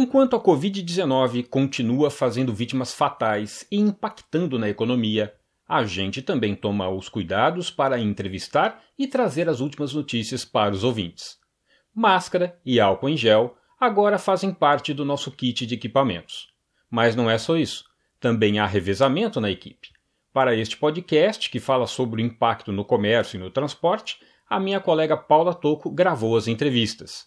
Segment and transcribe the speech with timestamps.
[0.00, 5.34] Enquanto a Covid-19 continua fazendo vítimas fatais e impactando na economia,
[5.68, 10.84] a gente também toma os cuidados para entrevistar e trazer as últimas notícias para os
[10.84, 11.36] ouvintes.
[11.92, 16.46] Máscara e álcool em gel agora fazem parte do nosso kit de equipamentos.
[16.88, 17.84] Mas não é só isso,
[18.20, 19.88] também há revezamento na equipe.
[20.32, 24.78] Para este podcast, que fala sobre o impacto no comércio e no transporte, a minha
[24.78, 27.26] colega Paula Toco gravou as entrevistas.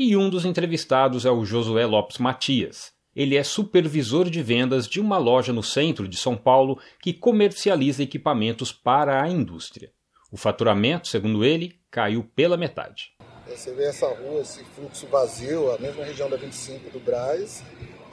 [0.00, 2.92] E um dos entrevistados é o Josué Lopes Matias.
[3.16, 8.04] Ele é supervisor de vendas de uma loja no centro de São Paulo que comercializa
[8.04, 9.90] equipamentos para a indústria.
[10.30, 13.10] O faturamento, segundo ele, caiu pela metade.
[13.48, 17.64] Você vê essa rua, esse fluxo vazio, a mesma região da 25 do Braz,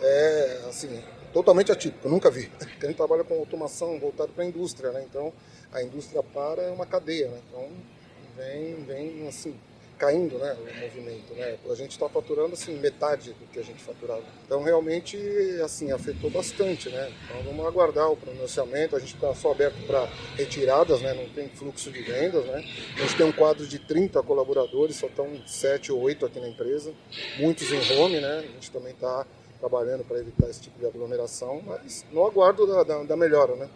[0.01, 2.47] é assim, totalmente atípico, nunca vi.
[2.57, 5.05] Porque a gente trabalha com automação voltado para a indústria, né?
[5.07, 5.31] Então
[5.71, 7.39] a indústria para é uma cadeia, né?
[7.47, 7.69] Então
[8.35, 9.53] vem, vem assim,
[9.97, 11.33] caindo né, o movimento.
[11.33, 11.57] Né?
[11.69, 14.23] A gente está faturando assim, metade do que a gente faturava.
[14.45, 15.17] Então realmente
[15.63, 16.89] assim, afetou bastante.
[16.89, 17.11] Né?
[17.25, 21.13] Então vamos aguardar o pronunciamento, a gente está só aberto para retiradas, né?
[21.13, 22.45] não tem fluxo de vendas.
[22.45, 22.65] Né?
[22.95, 26.49] A gente tem um quadro de 30 colaboradores, só estão 7 ou 8 aqui na
[26.49, 26.93] empresa,
[27.37, 28.39] muitos em home, né?
[28.39, 29.25] a gente também está
[29.59, 33.55] trabalhando para evitar esse tipo de aglomeração, mas no aguardo da, da, da melhora.
[33.55, 33.69] Né?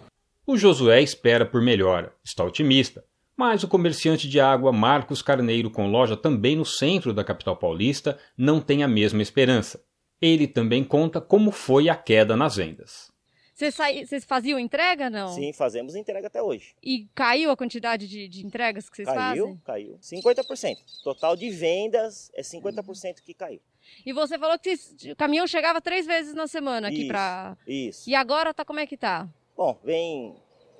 [0.46, 3.04] O Josué espera por melhora, está otimista
[3.40, 8.20] mas o comerciante de água Marcos Carneiro, com loja também no centro da capital paulista,
[8.38, 9.82] não tem a mesma esperança.
[10.22, 13.10] Ele também conta como foi a queda nas vendas.
[13.56, 15.30] Vocês, vocês faziam entrega, não?
[15.30, 16.76] Sim, fazemos entrega até hoje.
[16.84, 19.62] E caiu a quantidade de, de entregas que vocês caiu, fazem?
[19.64, 20.22] Caiu, caiu.
[20.22, 20.76] 50%.
[21.02, 23.62] Total de vendas é 50% que caiu.
[24.06, 24.76] E você falou que
[25.10, 27.58] o caminhão chegava três vezes na semana aqui para.
[27.66, 28.10] Isso.
[28.10, 29.30] E agora tá como é que tá?
[29.56, 30.36] Bom, vem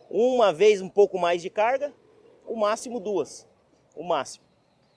[0.10, 1.94] uma vez um pouco mais de carga,
[2.50, 3.48] o máximo duas,
[3.96, 4.44] o máximo,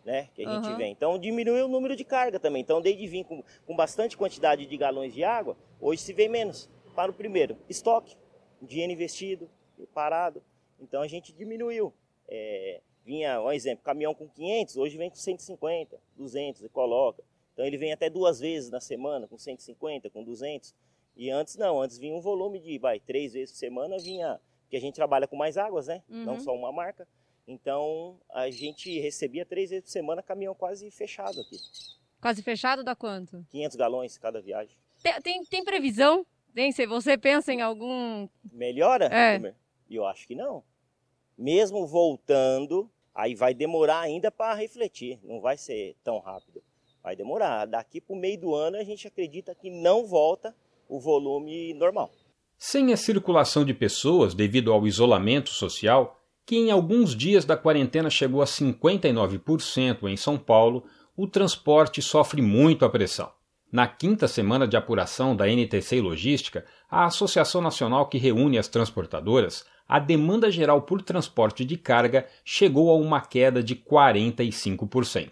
[0.05, 0.65] né, que a uhum.
[0.65, 0.91] gente vem.
[0.93, 2.63] Então diminuiu o número de carga também.
[2.63, 6.69] Então, desde vir com, com bastante quantidade de galões de água, hoje se vem menos.
[6.95, 8.17] Para o primeiro, estoque,
[8.61, 9.49] dinheiro investido,
[9.95, 10.43] parado.
[10.81, 11.93] Então a gente diminuiu.
[12.29, 17.23] É, vinha, um exemplo, caminhão com 500, hoje vem com 150, 200 e coloca.
[17.53, 20.75] Então ele vem até duas vezes na semana, com 150, com 200.
[21.17, 24.77] E antes não, antes vinha um volume de, vai, três vezes por semana, vinha, porque
[24.77, 26.03] a gente trabalha com mais águas, né?
[26.09, 26.25] Uhum.
[26.25, 27.07] Não só uma marca.
[27.47, 31.57] Então a gente recebia três vezes por semana caminhão quase fechado aqui.
[32.21, 33.45] Quase fechado dá quanto?
[33.51, 34.77] 500 galões cada viagem.
[35.03, 36.25] Tem, tem, tem previsão?
[36.55, 38.29] Tem, se você pensa em algum...
[38.53, 39.07] Melhora?
[39.07, 39.55] É.
[39.91, 40.63] Eu acho que não.
[41.37, 45.19] Mesmo voltando, aí vai demorar ainda para refletir.
[45.25, 46.63] Não vai ser tão rápido.
[47.03, 47.67] Vai demorar.
[47.67, 50.55] Daqui para o meio do ano a gente acredita que não volta
[50.89, 52.13] o volume normal.
[52.57, 58.11] Sem a circulação de pessoas devido ao isolamento social, que em alguns dias da quarentena
[58.11, 60.85] chegou a 59% em São Paulo,
[61.17, 63.31] o transporte sofre muito a pressão.
[63.71, 69.65] Na quinta semana de apuração da NTC Logística, a Associação Nacional que reúne as transportadoras,
[69.89, 75.31] a demanda geral por transporte de carga chegou a uma queda de 45%.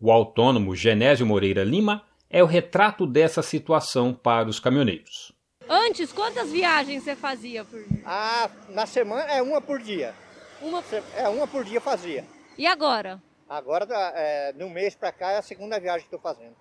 [0.00, 5.32] O autônomo Genésio Moreira Lima é o retrato dessa situação para os caminhoneiros.
[5.68, 8.02] Antes, quantas viagens você fazia por dia?
[8.04, 10.14] Ah, na semana é uma por dia.
[10.60, 10.82] Uma...
[11.14, 12.24] É, uma por dia fazia.
[12.56, 13.22] E agora?
[13.48, 16.56] Agora, é, no mês pra cá, é a segunda viagem que tô fazendo.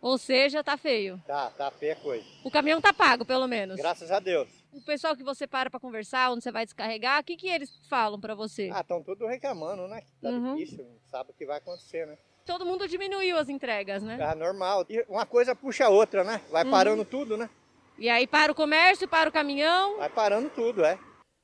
[0.00, 1.20] Ou seja, tá feio.
[1.26, 2.24] Tá, tá feia a coisa.
[2.44, 3.76] O caminhão tá pago, pelo menos.
[3.76, 4.48] Graças a Deus.
[4.72, 7.80] O pessoal que você para pra conversar, onde você vai descarregar, o que, que eles
[7.88, 8.70] falam pra você?
[8.72, 10.02] Ah, estão todos reclamando, né?
[10.22, 10.54] Tá uhum.
[10.54, 12.16] difícil, sabe o que vai acontecer, né?
[12.46, 14.18] Todo mundo diminuiu as entregas, né?
[14.20, 14.86] Ah, normal.
[14.88, 16.40] E uma coisa puxa a outra, né?
[16.50, 16.70] Vai uhum.
[16.70, 17.50] parando tudo, né?
[17.98, 19.98] E aí para o comércio, para o caminhão.
[19.98, 20.98] Vai parando tudo, é.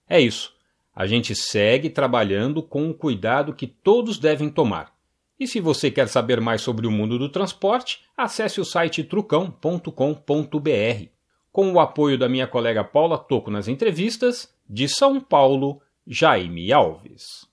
[0.08, 0.53] É isso.
[0.94, 4.94] A gente segue trabalhando com o cuidado que todos devem tomar.
[5.38, 9.90] E se você quer saber mais sobre o mundo do transporte, acesse o site trucão.com.br.
[11.50, 17.52] Com o apoio da minha colega Paula Toco nas entrevistas, de São Paulo, Jaime Alves.